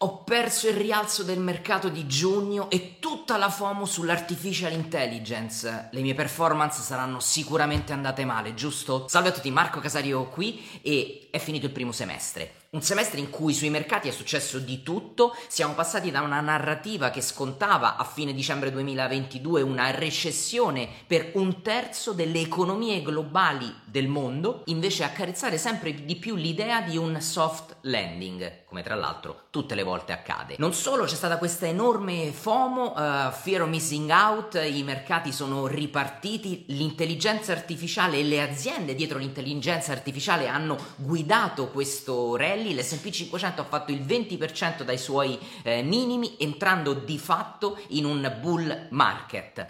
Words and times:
Ho 0.00 0.22
perso 0.22 0.68
il 0.68 0.76
rialzo 0.76 1.24
del 1.24 1.40
mercato 1.40 1.88
di 1.88 2.06
giugno 2.06 2.70
e 2.70 3.00
tutta 3.00 3.36
la 3.36 3.50
FOMO 3.50 3.84
sull'artificial 3.84 4.70
intelligence. 4.70 5.88
Le 5.90 6.00
mie 6.02 6.14
performance 6.14 6.82
saranno 6.82 7.18
sicuramente 7.18 7.92
andate 7.92 8.24
male, 8.24 8.54
giusto? 8.54 9.08
Salve 9.08 9.30
a 9.30 9.32
tutti, 9.32 9.50
Marco 9.50 9.80
Casario 9.80 10.28
qui 10.28 10.80
e 10.82 11.26
è 11.32 11.38
finito 11.40 11.66
il 11.66 11.72
primo 11.72 11.90
semestre. 11.90 12.57
Un 12.70 12.82
semestre 12.82 13.18
in 13.18 13.30
cui 13.30 13.54
sui 13.54 13.70
mercati 13.70 14.08
è 14.08 14.10
successo 14.10 14.58
di 14.58 14.82
tutto, 14.82 15.34
siamo 15.46 15.72
passati 15.72 16.10
da 16.10 16.20
una 16.20 16.42
narrativa 16.42 17.08
che 17.08 17.22
scontava 17.22 17.96
a 17.96 18.04
fine 18.04 18.34
dicembre 18.34 18.70
2022 18.70 19.62
una 19.62 19.90
recessione 19.90 20.86
per 21.06 21.30
un 21.36 21.62
terzo 21.62 22.12
delle 22.12 22.40
economie 22.40 23.00
globali 23.00 23.74
del 23.86 24.06
mondo, 24.06 24.64
invece 24.66 25.04
a 25.04 25.08
carezzare 25.08 25.56
sempre 25.56 25.94
di 26.04 26.16
più 26.16 26.34
l'idea 26.34 26.82
di 26.82 26.98
un 26.98 27.18
soft 27.22 27.76
landing, 27.84 28.66
come 28.66 28.82
tra 28.82 28.96
l'altro 28.96 29.44
tutte 29.48 29.74
le 29.74 29.82
volte 29.82 30.12
accade. 30.12 30.56
Non 30.58 30.74
solo 30.74 31.04
c'è 31.04 31.14
stata 31.14 31.38
questa 31.38 31.64
enorme 31.64 32.32
FOMO, 32.32 32.92
uh, 32.94 33.30
fear 33.32 33.62
of 33.62 33.68
missing 33.68 34.10
out, 34.10 34.62
i 34.62 34.82
mercati 34.82 35.32
sono 35.32 35.66
ripartiti, 35.66 36.66
l'intelligenza 36.68 37.52
artificiale 37.52 38.18
e 38.18 38.24
le 38.24 38.42
aziende 38.42 38.94
dietro 38.94 39.16
l'intelligenza 39.16 39.92
artificiale 39.92 40.48
hanno 40.48 40.76
guidato 40.96 41.70
questo 41.70 42.36
rally 42.36 42.56
rally, 42.58 42.74
l'S&P 42.74 43.10
500 43.10 43.60
ha 43.60 43.64
fatto 43.64 43.92
il 43.92 44.00
20% 44.00 44.82
dai 44.82 44.98
suoi 44.98 45.38
eh, 45.62 45.82
minimi 45.82 46.34
entrando 46.38 46.92
di 46.92 47.18
fatto 47.18 47.78
in 47.88 48.04
un 48.04 48.36
bull 48.40 48.88
market. 48.90 49.66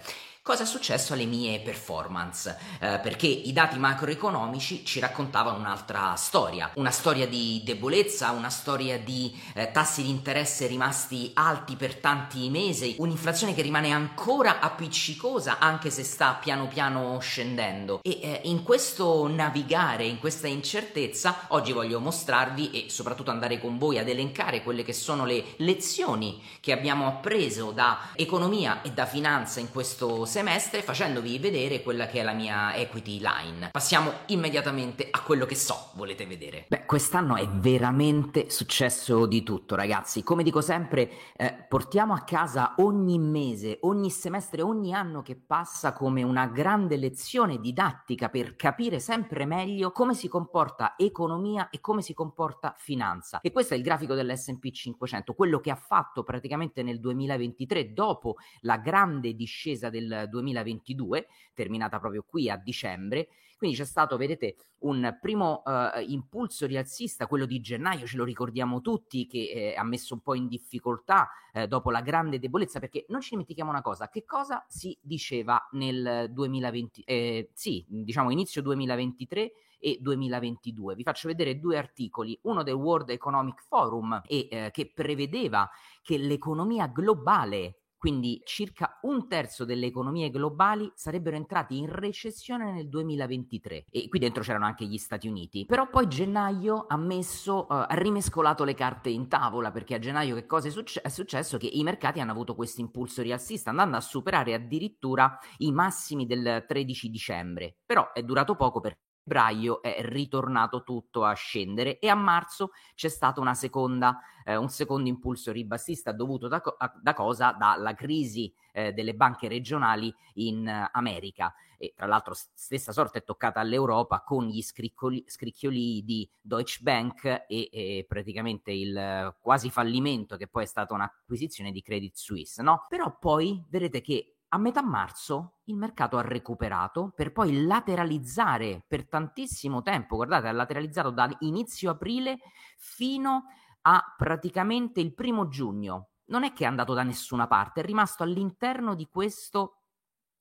Cosa 0.48 0.62
è 0.62 0.66
successo 0.66 1.12
alle 1.12 1.26
mie 1.26 1.60
performance? 1.60 2.56
Eh, 2.80 3.00
perché 3.02 3.26
i 3.26 3.52
dati 3.52 3.78
macroeconomici 3.78 4.82
ci 4.82 4.98
raccontavano 4.98 5.58
un'altra 5.58 6.14
storia, 6.14 6.70
una 6.76 6.90
storia 6.90 7.26
di 7.26 7.60
debolezza, 7.66 8.30
una 8.30 8.48
storia 8.48 8.98
di 8.98 9.38
eh, 9.52 9.70
tassi 9.72 10.04
di 10.04 10.08
interesse 10.08 10.66
rimasti 10.66 11.32
alti 11.34 11.76
per 11.76 11.96
tanti 11.96 12.48
mesi, 12.48 12.94
un'inflazione 12.96 13.52
che 13.52 13.60
rimane 13.60 13.92
ancora 13.92 14.60
appiccicosa 14.60 15.58
anche 15.58 15.90
se 15.90 16.02
sta 16.02 16.38
piano 16.40 16.66
piano 16.66 17.18
scendendo. 17.20 18.00
E 18.02 18.18
eh, 18.22 18.40
in 18.44 18.62
questo 18.62 19.28
navigare, 19.28 20.04
in 20.04 20.18
questa 20.18 20.46
incertezza, 20.46 21.44
oggi 21.48 21.72
voglio 21.72 22.00
mostrarvi 22.00 22.70
e 22.70 22.88
soprattutto 22.88 23.30
andare 23.30 23.60
con 23.60 23.76
voi 23.76 23.98
ad 23.98 24.08
elencare 24.08 24.62
quelle 24.62 24.82
che 24.82 24.94
sono 24.94 25.26
le 25.26 25.44
lezioni 25.58 26.42
che 26.60 26.72
abbiamo 26.72 27.06
appreso 27.06 27.70
da 27.70 27.98
economia 28.14 28.80
e 28.80 28.92
da 28.92 29.04
finanza 29.04 29.60
in 29.60 29.70
questo 29.70 30.24
semestre 30.24 30.36
semestre 30.38 30.82
facendovi 30.82 31.36
vedere 31.40 31.82
quella 31.82 32.06
che 32.06 32.20
è 32.20 32.22
la 32.22 32.32
mia 32.32 32.72
equity 32.76 33.18
line. 33.18 33.70
Passiamo 33.72 34.12
immediatamente 34.26 35.08
a 35.10 35.20
quello 35.22 35.46
che 35.46 35.56
so 35.56 35.90
volete 35.94 36.26
vedere. 36.26 36.66
Beh, 36.68 36.84
quest'anno 36.86 37.34
è 37.34 37.44
veramente 37.48 38.48
successo 38.48 39.26
di 39.26 39.42
tutto, 39.42 39.74
ragazzi. 39.74 40.22
Come 40.22 40.44
dico 40.44 40.60
sempre, 40.60 41.10
eh, 41.36 41.66
portiamo 41.68 42.14
a 42.14 42.20
casa 42.20 42.74
ogni 42.76 43.18
mese, 43.18 43.78
ogni 43.80 44.10
semestre, 44.10 44.62
ogni 44.62 44.94
anno 44.94 45.22
che 45.22 45.34
passa 45.34 45.92
come 45.92 46.22
una 46.22 46.46
grande 46.46 46.98
lezione 46.98 47.58
didattica 47.58 48.28
per 48.28 48.54
capire 48.54 49.00
sempre 49.00 49.44
meglio 49.44 49.90
come 49.90 50.14
si 50.14 50.28
comporta 50.28 50.94
economia 50.96 51.68
e 51.68 51.80
come 51.80 52.00
si 52.00 52.14
comporta 52.14 52.76
finanza. 52.78 53.40
E 53.40 53.50
questo 53.50 53.74
è 53.74 53.76
il 53.76 53.82
grafico 53.82 54.14
dell'S&P 54.14 54.70
500, 54.70 55.34
quello 55.34 55.58
che 55.58 55.72
ha 55.72 55.74
fatto 55.74 56.22
praticamente 56.22 56.84
nel 56.84 57.00
2023 57.00 57.92
dopo 57.92 58.36
la 58.60 58.76
grande 58.76 59.34
discesa 59.34 59.90
del 59.90 60.26
2022, 60.28 61.26
terminata 61.54 61.98
proprio 61.98 62.24
qui 62.26 62.50
a 62.50 62.56
dicembre. 62.56 63.28
Quindi 63.58 63.76
c'è 63.76 63.84
stato, 63.84 64.16
vedete, 64.16 64.54
un 64.80 65.18
primo 65.20 65.62
uh, 65.64 66.00
impulso 66.06 66.64
rialzista, 66.64 67.26
quello 67.26 67.44
di 67.44 67.60
gennaio, 67.60 68.06
ce 68.06 68.16
lo 68.16 68.22
ricordiamo 68.22 68.80
tutti, 68.80 69.26
che 69.26 69.50
eh, 69.50 69.74
ha 69.76 69.82
messo 69.82 70.14
un 70.14 70.20
po' 70.20 70.34
in 70.34 70.46
difficoltà 70.46 71.28
eh, 71.52 71.66
dopo 71.66 71.90
la 71.90 72.00
grande 72.00 72.38
debolezza, 72.38 72.78
perché 72.78 73.04
non 73.08 73.20
ci 73.20 73.30
dimentichiamo 73.30 73.68
una 73.68 73.82
cosa, 73.82 74.08
che 74.08 74.24
cosa 74.24 74.64
si 74.68 74.96
diceva 75.00 75.68
nel 75.72 76.30
2020, 76.30 77.02
eh, 77.02 77.50
sì, 77.52 77.84
diciamo 77.88 78.30
inizio 78.30 78.62
2023 78.62 79.52
e 79.78 79.98
2022. 80.00 80.94
Vi 80.94 81.02
faccio 81.02 81.28
vedere 81.28 81.58
due 81.58 81.78
articoli, 81.78 82.38
uno 82.42 82.62
del 82.62 82.74
World 82.74 83.10
Economic 83.10 83.62
Forum 83.62 84.22
e, 84.26 84.48
eh, 84.50 84.70
che 84.72 84.92
prevedeva 84.94 85.68
che 86.02 86.18
l'economia 86.18 86.86
globale 86.86 87.78
quindi 87.98 88.40
circa 88.44 88.98
un 89.02 89.28
terzo 89.28 89.64
delle 89.64 89.86
economie 89.86 90.30
globali 90.30 90.90
sarebbero 90.94 91.36
entrati 91.36 91.76
in 91.76 91.90
recessione 91.90 92.72
nel 92.72 92.88
2023 92.88 93.86
e 93.90 94.08
qui 94.08 94.18
dentro 94.18 94.42
c'erano 94.42 94.66
anche 94.66 94.86
gli 94.86 94.96
Stati 94.96 95.26
Uniti. 95.28 95.66
Però 95.66 95.88
poi 95.90 96.06
gennaio 96.06 96.86
ha 96.88 96.96
messo, 96.96 97.66
uh, 97.68 97.74
ha 97.74 97.94
rimescolato 97.94 98.64
le 98.64 98.74
carte 98.74 99.10
in 99.10 99.28
tavola 99.28 99.70
perché 99.72 99.94
a 99.94 99.98
gennaio 99.98 100.36
che 100.36 100.46
cosa 100.46 100.68
è, 100.68 100.70
succe- 100.70 101.00
è 101.00 101.08
successo? 101.08 101.58
Che 101.58 101.66
i 101.66 101.82
mercati 101.82 102.20
hanno 102.20 102.30
avuto 102.30 102.54
questo 102.54 102.80
impulso 102.80 103.22
rialzista 103.22 103.70
andando 103.70 103.96
a 103.96 104.00
superare 104.00 104.54
addirittura 104.54 105.38
i 105.58 105.72
massimi 105.72 106.26
del 106.26 106.64
13 106.66 107.10
dicembre. 107.10 107.78
Però 107.84 108.12
è 108.12 108.22
durato 108.22 108.54
poco 108.54 108.80
perché 108.80 109.07
febbraio 109.28 109.82
è 109.82 109.98
ritornato 110.00 110.82
tutto 110.82 111.24
a 111.24 111.34
scendere 111.34 111.98
e 111.98 112.08
a 112.08 112.14
marzo 112.14 112.70
c'è 112.94 113.08
stato 113.08 113.42
seconda, 113.54 114.18
eh, 114.44 114.56
un 114.56 114.70
secondo 114.70 115.08
impulso 115.08 115.52
ribassista 115.52 116.12
dovuto 116.12 116.48
da, 116.48 116.62
da 117.00 117.12
cosa? 117.12 117.52
Dalla 117.52 117.94
crisi 117.94 118.52
eh, 118.72 118.92
delle 118.92 119.14
banche 119.14 119.48
regionali 119.48 120.12
in 120.34 120.66
uh, 120.66 120.88
America. 120.92 121.54
E 121.80 121.92
tra 121.94 122.06
l'altro 122.06 122.34
stessa 122.34 122.90
sorte 122.90 123.18
è 123.18 123.24
toccata 123.24 123.60
all'Europa 123.60 124.22
con 124.22 124.46
gli 124.46 124.62
scricchioli, 124.62 126.02
di 126.02 126.28
Deutsche 126.40 126.82
Bank 126.82 127.24
e, 127.24 127.46
e 127.48 128.04
praticamente 128.08 128.72
il 128.72 128.96
uh, 128.96 129.34
quasi 129.40 129.70
fallimento 129.70 130.36
che 130.36 130.48
poi 130.48 130.64
è 130.64 130.66
stata 130.66 130.94
un'acquisizione 130.94 131.70
di 131.70 131.82
Credit 131.82 132.16
Suisse, 132.16 132.62
no? 132.62 132.84
Però 132.88 133.16
poi 133.18 133.64
vedete 133.68 134.00
che 134.00 134.37
a 134.50 134.58
metà 134.58 134.82
marzo 134.82 135.58
il 135.64 135.76
mercato 135.76 136.16
ha 136.16 136.22
recuperato 136.22 137.12
per 137.14 137.32
poi 137.32 137.64
lateralizzare 137.64 138.82
per 138.86 139.06
tantissimo 139.08 139.82
tempo, 139.82 140.16
guardate, 140.16 140.48
ha 140.48 140.52
lateralizzato 140.52 141.10
da 141.10 141.28
inizio 141.40 141.90
aprile 141.90 142.38
fino 142.78 143.44
a 143.82 144.14
praticamente 144.16 145.00
il 145.00 145.14
primo 145.14 145.48
giugno. 145.48 146.10
Non 146.26 146.44
è 146.44 146.52
che 146.52 146.64
è 146.64 146.66
andato 146.66 146.94
da 146.94 147.02
nessuna 147.02 147.46
parte, 147.46 147.80
è 147.80 147.84
rimasto 147.84 148.22
all'interno 148.22 148.94
di 148.94 149.06
questo 149.08 149.82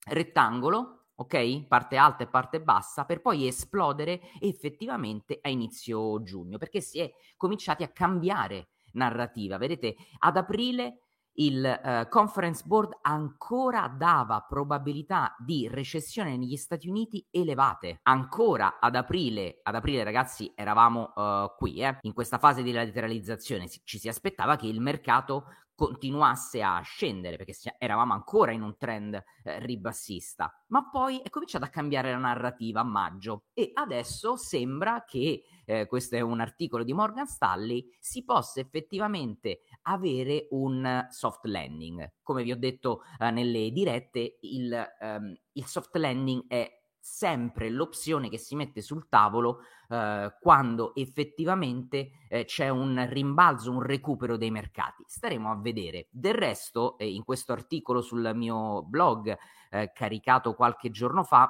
rettangolo, 0.06 1.08
ok? 1.16 1.66
Parte 1.68 1.98
alta 1.98 2.24
e 2.24 2.28
parte 2.28 2.62
bassa, 2.62 3.06
per 3.06 3.22
poi 3.22 3.48
esplodere 3.48 4.22
effettivamente 4.40 5.40
a 5.42 5.50
inizio 5.50 6.22
giugno, 6.24 6.58
perché 6.58 6.82
si 6.82 7.00
è 7.00 7.12
cominciati 7.36 7.84
a 7.84 7.90
cambiare 7.90 8.70
narrativa. 8.94 9.58
Vedete, 9.58 9.96
ad 10.20 10.38
aprile 10.38 11.07
il 11.40 11.82
uh, 11.84 12.08
conference 12.10 12.64
board 12.66 12.98
ancora 13.02 13.88
dava 13.88 14.46
probabilità 14.48 15.36
di 15.38 15.68
recessione 15.68 16.38
negli 16.38 16.56
Stati 16.56 16.88
Uniti 16.88 17.26
elevate. 17.30 18.00
Ancora 18.04 18.80
ad 18.80 18.96
aprile, 18.96 19.60
ad 19.64 19.76
aprile 19.76 20.04
ragazzi 20.04 20.52
eravamo 20.56 21.14
uh, 21.16 21.56
qui, 21.58 21.82
eh, 21.82 21.98
in 22.02 22.14
questa 22.14 22.38
fase 22.38 22.64
di 22.64 22.72
lateralizzazione, 22.72 23.68
ci 23.84 24.00
si 24.00 24.08
aspettava 24.08 24.56
che 24.56 24.68
il 24.68 24.82
mercato 24.82 25.46
continuasse 25.78 26.64
a 26.64 26.82
scendere 26.82 27.38
perché 27.38 27.54
eravamo 27.78 28.14
ancora 28.14 28.52
in 28.52 28.64
un 28.64 28.78
trend 28.78 29.14
eh, 29.14 29.60
ribassista, 29.60 30.52
ma 30.70 30.90
poi 30.90 31.20
è 31.20 31.30
cominciata 31.30 31.66
a 31.66 31.70
cambiare 31.70 32.10
la 32.10 32.18
narrativa 32.18 32.80
a 32.80 32.84
maggio 32.84 33.44
e 33.54 33.70
adesso 33.76 34.38
sembra 34.38 35.04
che, 35.06 35.44
eh, 35.70 35.86
questo 35.86 36.16
è 36.16 36.22
un 36.22 36.40
articolo 36.40 36.86
di 36.86 36.94
Morgan 36.94 37.28
Stanley, 37.28 37.86
si 38.00 38.24
possa 38.24 38.62
effettivamente 38.62 39.64
avere 39.84 40.48
un 40.52 41.08
soft 41.10 41.44
landing. 41.46 42.14
Come 42.24 42.44
vi 42.44 42.54
ho 42.54 42.58
detto 42.58 43.02
eh, 43.20 43.30
nelle 43.32 43.72
dirette, 43.72 44.38
il, 44.42 44.96
um, 45.02 45.36
il 45.52 45.66
soft 45.66 45.94
landing 45.98 46.46
è 46.48 46.72
sempre 47.00 47.70
l'opzione 47.70 48.30
che 48.30 48.38
si 48.38 48.56
mette 48.56 48.82
sul 48.82 49.08
tavolo 49.10 49.60
eh, 49.90 50.36
quando 50.40 50.96
effettivamente 50.96 52.12
eh, 52.30 52.46
c'è 52.46 52.70
un 52.70 53.06
rimbalzo, 53.10 53.72
un 53.72 53.82
recupero 53.82 54.38
dei 54.38 54.52
mercati. 54.52 55.04
Staremo 55.06 55.52
a 55.52 55.60
vedere. 55.60 56.08
Del 56.12 56.34
resto, 56.34 56.98
eh, 56.98 57.10
in 57.10 57.24
questo 57.24 57.52
articolo 57.52 58.02
sul 58.02 58.32
mio 58.36 58.84
blog 58.84 59.38
eh, 59.70 59.92
caricato 59.94 60.54
qualche 60.54 60.92
giorno 60.92 61.24
fa, 61.24 61.50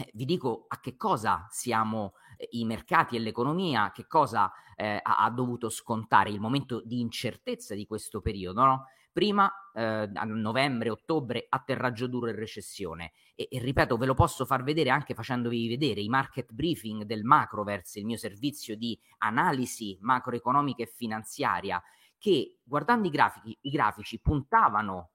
eh, 0.00 0.10
vi 0.14 0.24
dico 0.24 0.64
a 0.68 0.80
che 0.80 0.96
cosa 0.96 1.46
siamo 1.50 2.14
eh, 2.29 2.29
i 2.50 2.64
mercati 2.64 3.16
e 3.16 3.18
l'economia, 3.20 3.92
che 3.92 4.06
cosa 4.06 4.50
ha, 4.76 5.00
ha, 5.02 5.30
dovuto 5.30 5.68
scontare 5.68 6.30
il 6.30 6.40
momento 6.40 6.80
di 6.84 7.00
incertezza 7.00 7.74
di 7.74 7.86
questo 7.86 8.20
periodo, 8.20 8.64
no? 8.64 8.84
prima 9.12 9.52
eh, 9.74 10.10
a 10.12 10.24
novembre, 10.24 10.90
ottobre, 10.90 11.46
atterraggio 11.48 12.06
duro 12.06 12.28
e 12.28 12.34
recessione. 12.34 13.12
E, 13.34 13.48
e, 13.50 13.58
ripeto, 13.58 13.96
ve 13.96 14.06
lo 14.06 14.14
posso 14.14 14.44
far 14.44 14.62
vedere 14.62 14.90
anche 14.90 15.14
facendovi 15.14 15.68
vedere 15.68 16.00
i 16.00 16.08
market 16.08 16.52
briefing 16.52 17.02
del 17.04 17.24
Macroverse, 17.24 17.98
il 17.98 18.06
mio 18.06 18.16
servizio 18.16 18.76
di 18.76 18.98
analisi 19.18 19.98
macroeconomica 20.00 20.82
e 20.82 20.86
finanziaria, 20.86 21.82
che 22.18 22.58
guardando 22.62 23.08
i, 23.08 23.10
grafici, 23.10 23.58
i 23.62 23.70
grafici 23.70 24.20
puntavano 24.20 25.10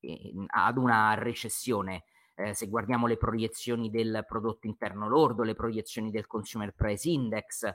eh, 0.00 0.32
ad 0.46 0.76
una 0.76 1.14
recessione. 1.14 2.04
Eh, 2.40 2.54
se 2.54 2.68
guardiamo 2.68 3.06
le 3.06 3.16
proiezioni 3.16 3.90
del 3.90 4.24
prodotto 4.26 4.66
interno 4.66 5.08
lordo, 5.08 5.42
le 5.42 5.54
proiezioni 5.54 6.10
del 6.10 6.26
consumer 6.26 6.74
price 6.74 7.08
index, 7.08 7.70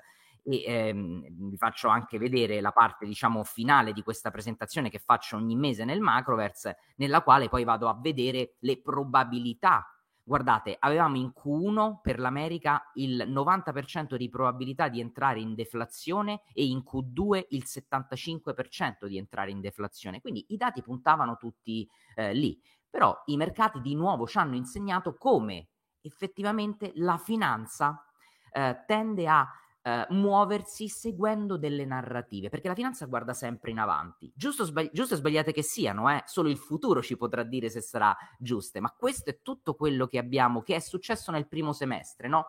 e 0.48 0.64
ehm, 0.64 1.50
vi 1.50 1.58
faccio 1.58 1.88
anche 1.88 2.20
vedere 2.20 2.62
la 2.62 2.72
parte 2.72 3.06
diciamo 3.06 3.44
finale 3.44 3.94
di 3.94 4.04
questa 4.04 4.30
presentazione 4.30 4.92
che 4.92 5.00
faccio 5.00 5.38
ogni 5.38 5.56
mese 5.56 5.86
nel 5.86 6.02
Macroverse 6.02 6.78
nella 6.98 7.22
quale 7.22 7.50
poi 7.50 7.64
vado 7.64 7.88
a 7.88 7.98
vedere 8.00 8.54
le 8.60 8.80
probabilità 8.80 9.90
Guardate, 10.28 10.76
avevamo 10.80 11.18
in 11.18 11.32
Q1 11.36 12.00
per 12.02 12.18
l'America 12.18 12.90
il 12.96 13.26
90% 13.30 14.16
di 14.16 14.28
probabilità 14.28 14.90
di 14.90 15.00
entrare 15.00 15.40
in 15.40 15.54
deflazione 15.54 16.42
e 16.52 16.66
in 16.66 16.80
Q2 16.80 17.46
il 17.50 17.64
75% 17.64 19.06
di 19.06 19.20
entrare 19.20 19.52
in 19.52 19.62
deflazione. 19.62 20.22
Quindi 20.22 20.44
i 20.48 20.58
dati 20.58 20.82
puntavano 20.82 21.38
tutti 21.38 21.88
eh, 22.16 22.34
lì. 22.34 22.60
Però 22.96 23.24
i 23.26 23.36
mercati 23.36 23.82
di 23.82 23.94
nuovo 23.94 24.26
ci 24.26 24.38
hanno 24.38 24.56
insegnato 24.56 25.18
come 25.18 25.68
effettivamente 26.00 26.94
la 26.96 27.18
finanza 27.18 28.02
eh, 28.54 28.86
tende 28.88 29.28
a 29.28 29.46
eh, 29.82 30.08
muoversi 30.12 30.88
seguendo 30.88 31.58
delle 31.58 31.84
narrative, 31.84 32.48
perché 32.48 32.70
la 32.70 32.74
finanza 32.74 33.06
guarda 33.08 33.34
sempre 33.34 33.72
in 33.72 33.80
avanti. 33.80 34.32
Giusto, 34.34 34.64
sbagli- 34.64 34.92
giusto 34.94 35.14
e 35.14 35.18
sbagliate 35.18 35.52
che 35.52 35.62
siano, 35.62 36.10
eh? 36.10 36.24
solo 36.26 36.48
il 36.48 36.56
futuro 36.56 37.02
ci 37.02 37.18
potrà 37.18 37.44
dire 37.44 37.70
se 37.70 37.82
sarà 37.82 38.16
giuste, 38.40 38.80
ma 38.80 38.96
questo 38.98 39.30
è 39.30 39.42
tutto 39.42 39.76
quello 39.76 40.08
che 40.08 40.18
abbiamo, 40.18 40.62
che 40.62 40.76
è 40.76 40.80
successo 40.80 41.32
nel 41.32 41.50
primo 41.50 41.74
semestre, 41.74 42.30
no? 42.30 42.46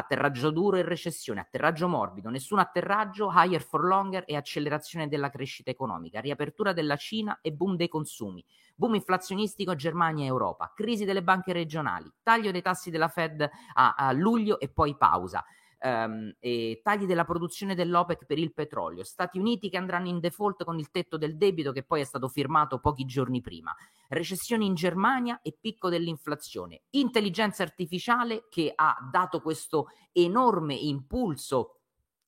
Atterraggio 0.00 0.50
duro 0.50 0.76
e 0.76 0.82
recessione, 0.82 1.40
atterraggio 1.40 1.86
morbido, 1.86 2.30
nessun 2.30 2.58
atterraggio, 2.58 3.30
higher 3.32 3.62
for 3.62 3.84
longer 3.84 4.24
e 4.26 4.34
accelerazione 4.34 5.08
della 5.08 5.30
crescita 5.30 5.70
economica, 5.70 6.20
riapertura 6.20 6.72
della 6.72 6.96
Cina 6.96 7.38
e 7.42 7.52
boom 7.52 7.76
dei 7.76 7.88
consumi, 7.88 8.44
boom 8.74 8.94
inflazionistico 8.94 9.72
a 9.72 9.76
Germania 9.76 10.24
e 10.24 10.28
Europa, 10.28 10.72
crisi 10.74 11.04
delle 11.04 11.22
banche 11.22 11.52
regionali, 11.52 12.10
taglio 12.22 12.50
dei 12.50 12.62
tassi 12.62 12.90
della 12.90 13.08
Fed 13.08 13.48
a, 13.74 13.94
a 13.94 14.12
luglio 14.12 14.58
e 14.58 14.68
poi 14.68 14.96
pausa, 14.96 15.44
ehm, 15.80 16.34
tagli 16.82 17.06
della 17.06 17.24
produzione 17.24 17.74
dell'OPEC 17.74 18.26
per 18.26 18.38
il 18.38 18.52
petrolio, 18.52 19.02
Stati 19.02 19.38
Uniti 19.38 19.70
che 19.70 19.76
andranno 19.76 20.08
in 20.08 20.20
default 20.20 20.64
con 20.64 20.78
il 20.78 20.90
tetto 20.90 21.16
del 21.16 21.36
debito 21.36 21.72
che 21.72 21.82
poi 21.82 22.02
è 22.02 22.04
stato 22.04 22.28
firmato 22.28 22.78
pochi 22.78 23.04
giorni 23.04 23.40
prima, 23.40 23.74
recessione 24.08 24.64
in 24.64 24.74
Germania 24.74 25.40
e 25.42 25.56
picco 25.58 25.88
dell'inflazione, 25.88 26.82
intelligenza 26.90 27.62
artificiale 27.62 28.46
che 28.48 28.72
ha 28.74 28.96
dato 29.10 29.40
questo 29.40 29.88
enorme 30.12 30.74
impulso 30.74 31.76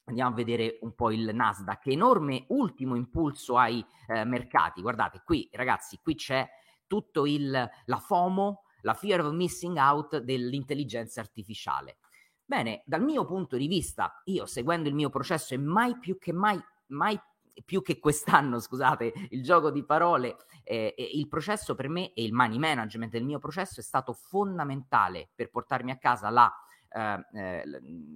Andiamo 0.05 0.31
a 0.31 0.35
vedere 0.35 0.79
un 0.81 0.95
po' 0.95 1.13
il 1.13 1.31
Nasdaq, 1.33 1.87
enorme 1.87 2.47
ultimo 2.49 2.97
impulso 2.97 3.57
ai 3.57 3.85
eh, 4.09 4.25
mercati. 4.25 4.83
Guardate, 4.83 5.23
qui 5.25 5.49
ragazzi, 5.53 6.01
qui 6.03 6.17
c'è 6.17 6.45
tutto 6.89 7.25
il 7.25 7.51
la 7.51 7.97
FOMO, 7.99 8.65
la 8.81 8.95
fear 8.95 9.25
of 9.25 9.33
missing 9.33 9.77
out 9.77 10.19
dell'intelligenza 10.19 11.21
artificiale. 11.21 11.99
Bene, 12.45 12.83
dal 12.85 13.03
mio 13.03 13.25
punto 13.25 13.57
di 13.57 13.67
vista, 13.67 14.21
io 14.25 14.47
seguendo 14.47 14.89
il 14.89 14.95
mio 14.95 15.09
processo 15.09 15.55
e 15.55 15.59
mai 15.59 15.99
più 15.99 16.19
che 16.19 16.33
mai, 16.33 16.61
mai 16.89 17.19
più 17.65 17.83
che 17.83 17.99
quest'anno, 17.99 18.59
scusate, 18.59 19.13
il 19.31 19.43
gioco 19.43 19.71
di 19.71 19.85
parole, 19.85 20.37
eh, 20.65 20.95
il 20.97 21.29
processo 21.29 21.75
per 21.75 21.89
me 21.89 22.13
e 22.13 22.25
il 22.25 22.33
money 22.33 22.59
management 22.59 23.13
del 23.13 23.25
mio 23.25 23.39
processo 23.39 23.81
è 23.81 23.83
stato 23.83 24.13
fondamentale 24.13 25.31
per 25.35 25.51
portarmi 25.51 25.91
a 25.91 25.99
casa 25.99 26.31
la, 26.31 26.53
eh, 26.89 27.27
eh 27.35 27.65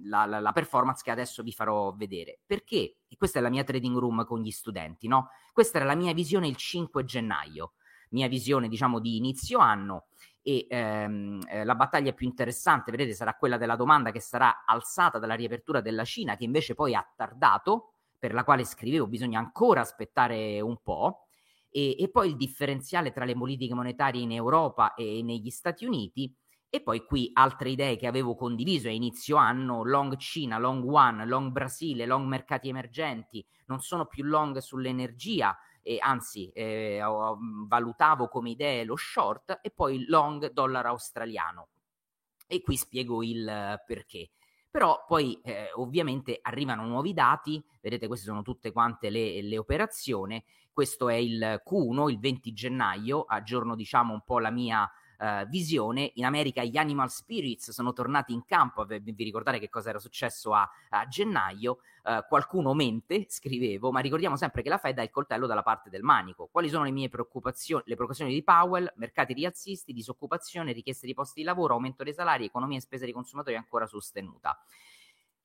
la, 0.03 0.25
la, 0.25 0.39
la, 0.39 0.51
performance 0.51 1.01
che 1.03 1.11
adesso 1.11 1.43
vi 1.43 1.51
farò 1.51 1.93
vedere. 1.93 2.39
Perché? 2.45 2.97
E 3.07 3.15
questa 3.17 3.39
è 3.39 3.41
la 3.41 3.49
mia 3.49 3.63
trading 3.63 3.97
room 3.97 4.25
con 4.25 4.41
gli 4.41 4.51
studenti, 4.51 5.07
no? 5.07 5.29
Questa 5.53 5.77
era 5.77 5.85
la 5.85 5.95
mia 5.95 6.13
visione 6.13 6.47
il 6.47 6.55
5 6.55 7.03
gennaio, 7.03 7.73
mia 8.09 8.27
visione 8.27 8.67
diciamo 8.67 8.99
di 8.99 9.17
inizio 9.17 9.59
anno 9.59 10.07
e 10.47 10.65
ehm, 10.69 11.41
eh, 11.49 11.65
la 11.65 11.75
battaglia 11.75 12.13
più 12.13 12.25
interessante, 12.25 12.89
vedete, 12.89 13.11
sarà 13.13 13.35
quella 13.35 13.57
della 13.57 13.75
domanda 13.75 14.11
che 14.11 14.21
sarà 14.21 14.63
alzata 14.65 15.19
dalla 15.19 15.33
riapertura 15.33 15.81
della 15.81 16.05
Cina, 16.05 16.37
che 16.37 16.45
invece 16.45 16.73
poi 16.73 16.95
ha 16.95 17.05
tardato, 17.17 17.89
per 18.17 18.33
la 18.33 18.45
quale 18.45 18.63
scrivevo 18.63 19.07
bisogna 19.07 19.39
ancora 19.39 19.81
aspettare 19.81 20.61
un 20.61 20.77
po', 20.81 21.25
e, 21.69 22.01
e 22.01 22.09
poi 22.09 22.29
il 22.29 22.37
differenziale 22.37 23.11
tra 23.11 23.25
le 23.25 23.33
politiche 23.35 23.73
monetarie 23.73 24.21
in 24.21 24.31
Europa 24.31 24.93
e 24.93 25.21
negli 25.21 25.49
Stati 25.49 25.83
Uniti, 25.83 26.33
e 26.69 26.81
poi 26.81 27.03
qui 27.03 27.29
altre 27.33 27.71
idee 27.71 27.97
che 27.97 28.07
avevo 28.07 28.33
condiviso 28.33 28.87
a 28.87 28.91
inizio 28.91 29.35
anno, 29.35 29.83
long 29.83 30.15
Cina, 30.15 30.57
long 30.57 30.89
One, 30.89 31.25
long 31.25 31.51
Brasile, 31.51 32.05
long 32.05 32.25
mercati 32.25 32.69
emergenti, 32.69 33.45
non 33.65 33.81
sono 33.81 34.05
più 34.05 34.23
long 34.23 34.57
sull'energia, 34.59 35.57
e 35.87 35.99
anzi 36.01 36.49
eh, 36.49 36.99
valutavo 37.65 38.27
come 38.27 38.49
idee 38.49 38.83
lo 38.83 38.97
short 38.97 39.59
e 39.61 39.71
poi 39.71 40.05
long 40.07 40.51
dollaro 40.51 40.89
australiano. 40.89 41.69
E 42.45 42.61
qui 42.61 42.75
spiego 42.75 43.23
il 43.23 43.81
perché. 43.85 44.31
Però 44.69 45.05
poi 45.07 45.39
eh, 45.43 45.69
ovviamente 45.75 46.39
arrivano 46.41 46.85
nuovi 46.85 47.13
dati, 47.13 47.63
vedete 47.81 48.07
queste 48.07 48.25
sono 48.25 48.41
tutte 48.41 48.73
quante 48.73 49.09
le, 49.09 49.41
le 49.41 49.57
operazioni, 49.57 50.43
questo 50.73 51.07
è 51.07 51.15
il 51.15 51.61
Q1, 51.65 52.09
il 52.09 52.19
20 52.19 52.53
gennaio, 52.53 53.23
aggiorno 53.23 53.73
diciamo 53.73 54.13
un 54.13 54.21
po' 54.23 54.39
la 54.39 54.51
mia 54.51 54.87
uh, 55.19 55.47
visione. 55.47 56.11
In 56.15 56.25
America 56.25 56.63
gli 56.63 56.77
Animal 56.77 57.09
Spirits 57.09 57.71
sono 57.71 57.93
tornati 57.93 58.33
in 58.33 58.45
campo, 58.45 58.85
vi, 58.85 59.01
ricordate 59.17 59.59
che 59.59 59.69
cosa 59.69 59.89
era 59.89 59.99
successo 59.99 60.53
a, 60.53 60.69
a 60.89 61.07
gennaio? 61.07 61.79
Uh, 62.03 62.25
qualcuno 62.27 62.73
mente, 62.73 63.25
scrivevo, 63.29 63.91
ma 63.91 63.99
ricordiamo 63.99 64.37
sempre 64.37 64.61
che 64.61 64.69
la 64.69 64.77
Fed 64.77 64.97
ha 64.99 65.03
il 65.03 65.09
coltello 65.09 65.45
dalla 65.45 65.63
parte 65.63 65.89
del 65.89 66.03
manico. 66.03 66.47
Quali 66.51 66.69
sono 66.69 66.83
le 66.83 66.91
mie 66.91 67.09
preoccupazioni? 67.09 67.83
Le 67.85 67.95
preoccupazioni 67.95 68.33
di 68.33 68.43
Powell, 68.43 68.91
mercati 68.95 69.33
rialzisti, 69.33 69.93
disoccupazione, 69.93 70.71
richieste 70.71 71.05
di 71.05 71.13
posti 71.13 71.41
di 71.41 71.45
lavoro, 71.45 71.73
aumento 71.73 72.03
dei 72.03 72.13
salari, 72.13 72.45
economia 72.45 72.77
e 72.77 72.81
spesa 72.81 73.03
dei 73.03 73.13
consumatori 73.13 73.55
ancora 73.55 73.85
sostenuta. 73.85 74.57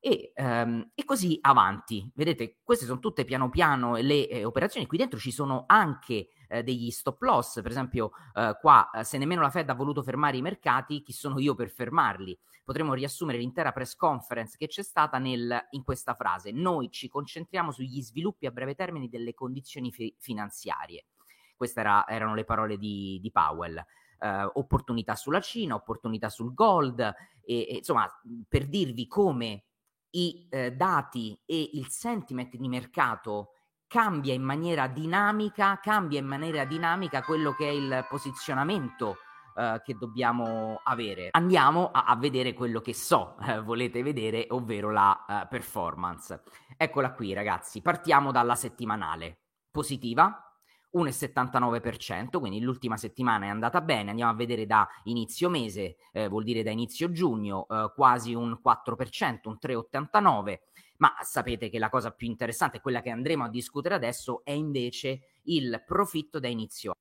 E, 0.04 0.32
um, 0.34 0.90
e, 0.96 1.04
così 1.04 1.38
avanti. 1.40 2.10
Vedete, 2.16 2.58
queste 2.64 2.87
sono 2.87 2.99
tutte 2.99 3.25
piano 3.25 3.49
piano 3.50 3.94
le 3.94 4.28
eh, 4.28 4.44
operazioni. 4.44 4.88
Qui 4.88 4.99
dentro 4.99 5.16
ci 5.16 5.31
sono 5.31 5.62
anche 5.69 6.31
eh, 6.49 6.64
degli 6.64 6.90
stop 6.90 7.22
loss, 7.22 7.62
per 7.62 7.70
esempio 7.70 8.10
eh, 8.34 8.58
qua 8.60 8.90
eh, 8.90 9.04
se 9.04 9.16
nemmeno 9.16 9.43
la 9.43 9.50
Fed 9.50 9.70
ha 9.70 9.75
voluto 9.75 10.02
fermare 10.02 10.37
i 10.37 10.43
mercati, 10.43 11.02
chi 11.02 11.12
sono 11.12 11.38
io 11.38 11.54
per 11.54 11.70
fermarli? 11.70 12.37
Potremmo 12.64 12.94
riassumere 12.94 13.38
l'intera 13.38 13.70
press 13.70 13.94
conference 13.94 14.56
che 14.56 14.66
c'è 14.66 14.82
stata 14.82 15.19
nel, 15.19 15.69
in 15.70 15.84
questa 15.84 16.14
frase. 16.14 16.50
Noi 16.50 16.90
ci 16.90 17.06
concentriamo 17.06 17.70
sugli 17.70 18.02
sviluppi 18.02 18.46
a 18.46 18.50
breve 18.50 18.75
termine 18.75 19.08
delle 19.08 19.34
condizioni 19.34 19.93
fi- 19.93 20.16
finanziarie. 20.19 21.06
Queste 21.55 21.78
era, 21.78 22.08
erano 22.08 22.34
le 22.34 22.44
parole 22.44 22.76
di, 22.76 23.20
di 23.22 23.31
Powell. 23.31 23.81
Uh, 24.19 24.48
opportunità 24.55 25.16
sulla 25.16 25.40
Cina, 25.40 25.75
opportunità 25.75 26.28
sul 26.28 26.55
gold, 26.55 27.00
e, 27.00 27.14
e, 27.44 27.75
insomma, 27.78 28.08
per 28.48 28.69
dirvi 28.69 29.08
come 29.08 29.64
i 30.12 30.46
eh, 30.50 30.72
dati 30.72 31.38
e 31.44 31.70
il 31.74 31.88
sentiment 31.88 32.56
di 32.56 32.68
mercato 32.68 33.52
cambia 33.86 34.32
in 34.32 34.42
maniera 34.42 34.86
dinamica, 34.86 35.78
cambia 35.80 36.18
in 36.18 36.26
maniera 36.26 36.64
dinamica 36.64 37.22
quello 37.22 37.52
che 37.52 37.69
è 37.69 37.70
il 37.70 38.06
posizionamento 38.08 39.19
eh, 39.54 39.82
che 39.84 39.94
dobbiamo 39.98 40.81
avere. 40.84 41.28
Andiamo 41.32 41.90
a, 41.90 42.04
a 42.04 42.16
vedere 42.16 42.54
quello 42.54 42.81
che 42.81 42.94
so 42.94 43.36
eh, 43.46 43.60
volete 43.60 44.02
vedere, 44.02 44.46
ovvero 44.48 44.90
la 44.90 45.24
eh, 45.28 45.46
performance. 45.46 46.42
Eccola 46.76 47.12
qui 47.12 47.34
ragazzi, 47.34 47.82
partiamo 47.82 48.32
dalla 48.32 48.54
settimanale. 48.54 49.40
Positiva, 49.70 50.51
1,79%, 50.94 52.39
quindi 52.39 52.61
l'ultima 52.61 52.96
settimana 52.96 53.46
è 53.46 53.49
andata 53.49 53.81
bene, 53.81 54.11
andiamo 54.11 54.31
a 54.31 54.34
vedere 54.34 54.67
da 54.67 54.89
inizio 55.05 55.49
mese, 55.49 55.96
eh, 56.13 56.29
vuol 56.29 56.44
dire 56.44 56.63
da 56.63 56.70
inizio 56.70 57.11
giugno, 57.11 57.67
eh, 57.69 57.93
quasi 57.94 58.34
un 58.34 58.58
4%, 58.61 59.49
un 59.49 59.58
3,89%, 59.58 60.58
ma 60.99 61.15
sapete 61.22 61.69
che 61.69 61.79
la 61.79 61.89
cosa 61.89 62.13
più 62.13 62.29
interessante, 62.29 62.81
quella 62.81 63.01
che 63.01 63.11
andremo 63.11 63.44
a 63.44 63.49
discutere 63.49 63.94
adesso, 63.94 64.43
è 64.44 64.53
invece 64.53 65.39
il 65.44 65.82
profitto 65.84 66.39
da 66.39 66.49
inizio. 66.49 66.93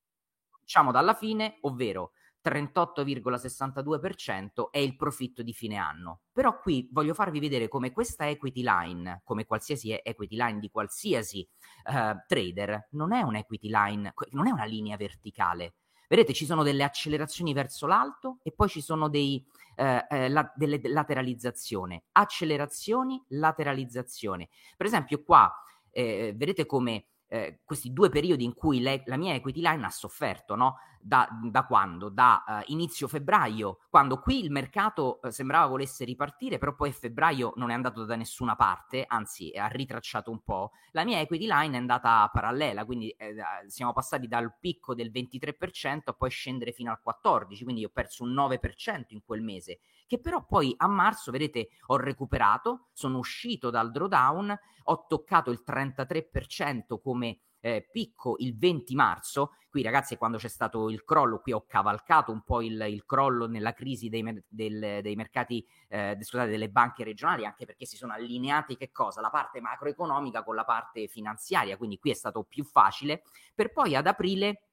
Diciamo 0.60 0.92
dalla 0.92 1.14
fine, 1.14 1.58
ovvero 1.62 2.14
38,62% 2.44 4.72
è 4.72 4.80
il 4.80 4.96
profitto 4.96 5.44
di 5.44 5.54
fine 5.54 5.78
anno. 5.78 6.22
Però 6.32 6.60
qui 6.60 6.90
voglio 6.92 7.14
farvi 7.14 7.40
vedere 7.40 7.68
come 7.68 7.92
questa 7.92 8.28
equity 8.28 8.64
line, 8.64 9.22
come 9.24 9.46
qualsiasi 9.46 10.00
equity 10.02 10.36
line 10.36 10.60
di 10.60 10.70
qualsiasi 10.70 11.48
uh, 11.86 12.18
trader, 12.28 12.88
non 12.92 13.14
è 13.14 13.22
un 13.22 13.36
equity 13.36 13.70
line, 13.70 14.14
non 14.32 14.48
è 14.48 14.52
una 14.52 14.66
linea 14.66 14.98
verticale. 14.98 15.76
Vedete, 16.12 16.34
ci 16.34 16.46
sono 16.46 16.64
delle 16.64 16.84
accelerazioni 16.84 17.54
verso 17.54 17.88
l'alto 17.88 18.40
e 18.44 18.52
poi 18.52 18.68
ci 18.68 18.82
sono 18.82 19.08
dei, 19.08 19.42
eh, 19.78 20.06
eh, 20.10 20.28
la, 20.28 20.52
delle 20.58 20.82
lateralizzazioni. 20.84 22.04
Accelerazioni, 22.12 23.24
lateralizzazione. 23.30 24.50
Per 24.76 24.88
esempio 24.88 25.24
qua, 25.24 25.50
eh, 25.90 26.34
vedete 26.36 26.66
come 26.66 27.06
eh, 27.28 27.62
questi 27.64 27.94
due 27.94 28.10
periodi 28.10 28.44
in 28.44 28.54
cui 28.54 28.82
le, 28.82 29.04
la 29.06 29.16
mia 29.16 29.34
equity 29.34 29.62
line 29.62 29.86
ha 29.86 29.90
sofferto, 29.90 30.56
no? 30.56 30.80
Da, 31.04 31.28
da 31.44 31.66
quando? 31.66 32.10
Da 32.10 32.44
uh, 32.46 32.72
inizio 32.72 33.08
febbraio, 33.08 33.80
quando 33.90 34.20
qui 34.20 34.44
il 34.44 34.52
mercato 34.52 35.20
uh, 35.22 35.30
sembrava 35.30 35.66
volesse 35.66 36.06
ripartire, 36.06 36.58
però 36.58 36.76
poi 36.76 36.92
febbraio 36.92 37.54
non 37.56 37.72
è 37.72 37.74
andato 37.74 38.06
da 38.06 38.16
nessuna 38.16 38.56
parte, 38.56 39.06
anzi 39.08 39.52
ha 39.56 39.68
ritracciato 39.68 40.30
un 40.30 40.42
po'. 40.44 40.72
La 40.92 41.04
mia 41.04 41.20
equity 41.20 41.48
line 41.48 41.76
è 41.76 41.80
andata 41.80 42.30
parallela, 42.32 42.86
quindi 42.86 43.10
eh, 43.10 43.36
siamo 43.68 43.94
passati 43.94 44.28
dal 44.28 44.56
picco 44.60 44.94
del 44.94 45.12
23% 45.12 46.02
a 46.06 46.14
poi 46.14 46.30
scendere 46.30 46.72
fino 46.72 46.92
al 46.92 47.00
14%, 47.04 47.64
quindi 47.64 47.84
ho 47.84 47.90
perso 47.90 48.24
un 48.24 48.34
9% 48.34 49.06
in 49.10 49.22
quel 49.26 49.42
mese, 49.42 49.80
che 50.06 50.20
però 50.20 50.46
poi 50.46 50.74
a 50.78 50.88
marzo, 50.88 51.32
vedete, 51.32 51.70
ho 51.88 51.98
recuperato, 51.98 52.90
sono 52.94 53.18
uscito 53.18 53.70
dal 53.70 53.92
drawdown, 53.92 54.60
ho 54.84 55.06
toccato 55.08 55.52
il 55.52 55.64
33% 55.66 57.00
come 57.02 57.40
eh, 57.62 57.88
picco 57.90 58.36
il 58.40 58.58
20 58.58 58.94
marzo. 58.96 59.56
Qui, 59.70 59.82
ragazzi, 59.84 60.18
quando 60.18 60.38
c'è 60.38 60.50
stato 60.50 60.90
il 60.90 61.06
crollo, 61.06 61.40
qui 61.40 61.54
ho 61.54 61.66
cavalcato 61.66 62.34
un 62.34 62.44
po' 62.44 62.62
il, 62.62 62.86
il 62.90 63.06
crollo 63.06 63.48
nella 63.48 63.72
crisi 63.72 64.10
dei, 64.10 64.44
del, 64.50 65.00
dei 65.02 65.16
mercati, 65.16 65.66
eh, 65.88 66.18
scusate, 66.20 66.50
delle 66.50 66.70
banche 66.70 67.06
regionali, 67.06 67.46
anche 67.46 67.66
perché 67.66 67.86
si 67.86 67.96
sono 67.96 68.12
allineati 68.12 68.76
che 68.76 68.92
cosa? 68.92 69.22
La 69.22 69.30
parte 69.30 69.62
macroeconomica 69.62 70.44
con 70.44 70.56
la 70.56 70.66
parte 70.66 71.08
finanziaria. 71.08 71.78
Quindi 71.78 72.00
qui 72.00 72.12
è 72.12 72.16
stato 72.16 72.44
più 72.44 72.66
facile. 72.66 73.24
Per 73.56 73.72
poi 73.72 73.96
ad 73.96 74.08
aprile 74.08 74.71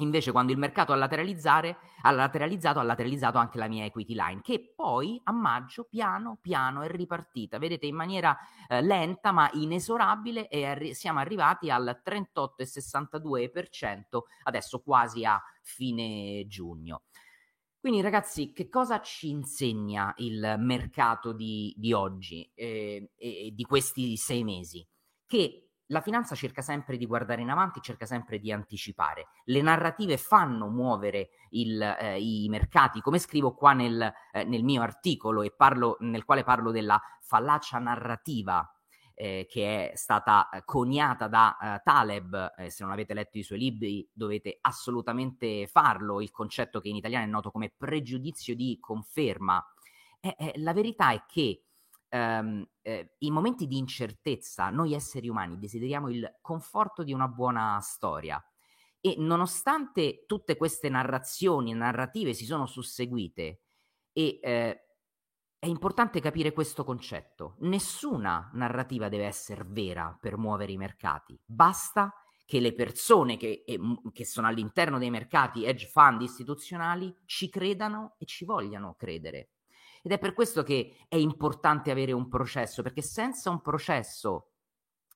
Invece, 0.00 0.30
quando 0.30 0.52
il 0.52 0.58
mercato 0.58 0.92
ha, 0.92 0.96
ha 0.96 0.98
lateralizzato, 0.98 1.74
ha 2.02 2.10
lateralizzato 2.82 3.38
anche 3.38 3.56
la 3.56 3.66
mia 3.66 3.86
equity 3.86 4.14
line, 4.14 4.42
che 4.42 4.74
poi 4.76 5.18
a 5.24 5.32
maggio 5.32 5.84
piano 5.84 6.36
piano 6.40 6.82
è 6.82 6.88
ripartita, 6.88 7.56
vedete, 7.58 7.86
in 7.86 7.94
maniera 7.94 8.36
eh, 8.68 8.82
lenta 8.82 9.32
ma 9.32 9.48
inesorabile, 9.54 10.48
arri- 10.50 10.94
siamo 10.94 11.20
arrivati 11.20 11.70
al 11.70 12.02
38,62%, 12.04 14.02
adesso 14.42 14.80
quasi 14.80 15.24
a 15.24 15.42
fine 15.62 16.44
giugno. 16.46 17.04
Quindi, 17.80 18.02
ragazzi, 18.02 18.52
che 18.52 18.68
cosa 18.68 19.00
ci 19.00 19.30
insegna 19.30 20.12
il 20.18 20.56
mercato 20.58 21.32
di, 21.32 21.72
di 21.76 21.94
oggi 21.94 22.50
eh, 22.54 23.12
e 23.16 23.50
di 23.54 23.62
questi 23.62 24.16
sei 24.16 24.44
mesi? 24.44 24.86
Che 25.24 25.65
la 25.88 26.00
finanza 26.00 26.34
cerca 26.34 26.62
sempre 26.62 26.96
di 26.96 27.06
guardare 27.06 27.42
in 27.42 27.50
avanti, 27.50 27.80
cerca 27.80 28.06
sempre 28.06 28.38
di 28.38 28.50
anticipare. 28.50 29.28
Le 29.44 29.62
narrative 29.62 30.16
fanno 30.16 30.68
muovere 30.68 31.30
il, 31.50 31.80
eh, 31.80 32.20
i 32.20 32.48
mercati, 32.48 33.00
come 33.00 33.18
scrivo 33.18 33.54
qua 33.54 33.72
nel, 33.72 34.12
eh, 34.32 34.44
nel 34.44 34.64
mio 34.64 34.82
articolo 34.82 35.44
parlo, 35.56 35.96
nel 36.00 36.24
quale 36.24 36.44
parlo 36.44 36.70
della 36.70 37.00
fallacia 37.20 37.78
narrativa 37.78 38.68
eh, 39.18 39.46
che 39.48 39.92
è 39.92 39.96
stata 39.96 40.50
eh, 40.50 40.62
coniata 40.64 41.26
da 41.26 41.56
uh, 41.58 41.80
Taleb, 41.82 42.52
eh, 42.58 42.68
se 42.68 42.84
non 42.84 42.92
avete 42.92 43.14
letto 43.14 43.38
i 43.38 43.42
suoi 43.42 43.58
libri 43.58 44.06
dovete 44.12 44.58
assolutamente 44.60 45.66
farlo, 45.66 46.20
il 46.20 46.30
concetto 46.30 46.80
che 46.80 46.90
in 46.90 46.96
italiano 46.96 47.24
è 47.24 47.28
noto 47.28 47.50
come 47.50 47.72
pregiudizio 47.74 48.54
di 48.54 48.76
conferma. 48.78 49.64
Eh, 50.20 50.52
la 50.56 50.74
verità 50.74 51.12
è 51.12 51.24
che 51.26 51.65
ehm, 52.16 52.68
eh, 52.82 53.14
in 53.18 53.32
momenti 53.32 53.66
di 53.66 53.78
incertezza 53.78 54.70
noi 54.70 54.94
esseri 54.94 55.28
umani 55.28 55.58
desideriamo 55.58 56.08
il 56.08 56.38
conforto 56.40 57.02
di 57.02 57.12
una 57.12 57.28
buona 57.28 57.78
storia 57.80 58.42
e 59.00 59.14
nonostante 59.18 60.24
tutte 60.26 60.56
queste 60.56 60.88
narrazioni, 60.88 61.72
narrative 61.74 62.32
si 62.32 62.44
sono 62.44 62.66
susseguite 62.66 63.60
e 64.12 64.38
eh, 64.42 64.80
è 65.58 65.66
importante 65.66 66.20
capire 66.20 66.52
questo 66.52 66.84
concetto. 66.84 67.56
Nessuna 67.60 68.50
narrativa 68.54 69.08
deve 69.08 69.26
essere 69.26 69.64
vera 69.66 70.16
per 70.20 70.36
muovere 70.36 70.72
i 70.72 70.76
mercati, 70.76 71.38
basta 71.44 72.12
che 72.44 72.60
le 72.60 72.72
persone 72.74 73.36
che, 73.36 73.64
che, 74.12 74.24
sono 74.24 74.46
all'interno 74.46 74.98
dei 74.98 75.10
mercati, 75.10 75.64
hedge 75.64 75.86
fund 75.86 76.22
istituzionali, 76.22 77.12
ci 77.26 77.48
credano 77.48 78.14
e 78.18 78.24
ci 78.24 78.44
vogliano 78.44 78.94
credere. 78.96 79.55
Ed 80.06 80.12
è 80.12 80.18
per 80.20 80.34
questo 80.34 80.62
che 80.62 80.98
è 81.08 81.16
importante 81.16 81.90
avere 81.90 82.12
un 82.12 82.28
processo, 82.28 82.80
perché 82.80 83.02
senza 83.02 83.50
un 83.50 83.60
processo 83.60 84.52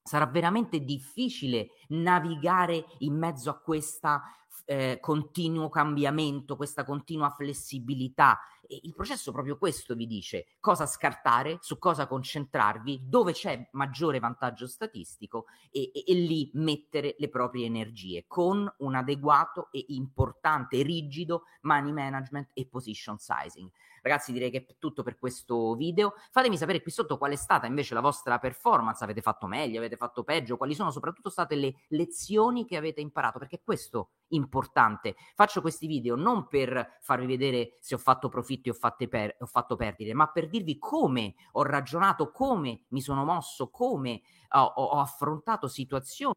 sarà 0.03 0.27
veramente 0.27 0.81
difficile 0.81 1.69
navigare 1.91 2.85
in 2.99 3.17
mezzo 3.17 3.51
a 3.51 3.61
questo 3.61 4.21
eh, 4.65 4.99
continuo 5.01 5.69
cambiamento, 5.69 6.57
questa 6.57 6.85
continua 6.85 7.31
flessibilità. 7.31 8.41
E 8.67 8.81
il 8.83 8.93
processo 8.93 9.31
proprio 9.31 9.59
questo 9.59 9.95
vi 9.95 10.09
dice 10.09 10.57
cosa 10.59 10.87
scartare, 10.87 11.59
su 11.61 11.79
cosa 11.79 12.09
concentrarvi, 12.09 13.03
dove 13.05 13.31
c'è 13.31 13.69
maggiore 13.75 14.19
vantaggio 14.19 14.67
statistico 14.67 15.45
e, 15.71 15.93
e, 15.95 16.03
e 16.05 16.15
lì 16.15 16.51
mettere 16.55 17.15
le 17.17 17.29
proprie 17.29 17.67
energie 17.67 18.25
con 18.27 18.69
un 18.79 18.95
adeguato 18.97 19.69
e 19.71 19.85
importante, 19.91 20.83
rigido 20.83 21.45
money 21.61 21.93
management 21.93 22.51
e 22.55 22.67
position 22.67 23.19
sizing. 23.19 23.71
Ragazzi, 24.03 24.33
direi 24.33 24.51
che 24.51 24.59
è 24.67 24.77
tutto 24.79 25.03
per 25.03 25.19
questo 25.19 25.75
video. 25.75 26.15
Fatemi 26.31 26.57
sapere 26.57 26.83
qui 26.83 26.91
sotto 26.91 27.19
qual 27.19 27.33
è 27.33 27.37
stata 27.37 27.67
invece 27.67 27.95
la 27.95 28.01
vostra 28.01 28.39
performance. 28.39 29.03
Avete 29.05 29.21
fatto 29.21 29.47
meglio, 29.47 29.79
avete 29.79 29.97
fatto 29.97 30.23
peggio? 30.25 30.57
Quali 30.57 30.75
sono 30.75 30.91
soprattutto 30.91 31.31
state 31.31 31.55
le 31.55 31.75
lezioni 31.89 32.65
che 32.67 32.77
avete 32.77 33.01
imparato? 33.01 33.39
Perché 33.39 33.61
questo 33.63 34.11
è 34.29 34.35
importante. 34.35 35.15
Faccio 35.35 35.61
questi 35.61 35.87
video 35.87 36.17
non 36.17 36.47
per 36.49 36.97
farvi 37.01 37.27
vedere 37.27 37.77
se 37.81 37.95
ho 37.95 37.99
fatto 37.99 38.29
profitti 38.29 38.71
o 38.71 38.75
per- 39.09 39.37
ho 39.39 39.47
fatto 39.47 39.77
perdite, 39.77 40.15
ma 40.15 40.29
per 40.31 40.49
dirvi 40.49 40.79
come 40.79 41.35
ho 41.53 41.63
ragionato, 41.63 42.31
come 42.31 42.85
mi 42.89 43.01
sono 43.01 43.25
mosso, 43.25 43.71
come 43.71 44.23
ho, 44.51 44.61
ho 44.63 45.01
affrontato 45.01 45.69
situazioni 45.69 46.35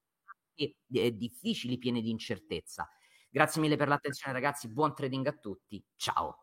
eh, 0.55 1.15
difficili, 1.15 1.77
piene 1.77 2.01
di 2.01 2.09
incertezza. 2.09 2.87
Grazie 3.29 3.61
mille 3.61 3.77
per 3.77 3.87
l'attenzione 3.87 4.33
ragazzi, 4.33 4.69
buon 4.69 4.93
trading 4.93 5.25
a 5.27 5.33
tutti, 5.33 5.83
ciao! 5.95 6.42